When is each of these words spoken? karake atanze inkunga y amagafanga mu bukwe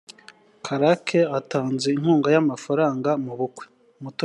karake 0.65 1.19
atanze 1.39 1.87
inkunga 1.95 2.27
y 2.31 2.37
amagafanga 2.41 3.11
mu 3.23 3.33
bukwe 3.39 3.65